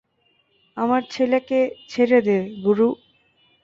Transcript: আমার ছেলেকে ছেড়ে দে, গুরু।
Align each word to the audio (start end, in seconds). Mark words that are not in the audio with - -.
আমার 0.77 1.01
ছেলেকে 1.11 1.59
ছেড়ে 1.89 2.19
দে, 2.21 2.37
গুরু। 2.63 2.87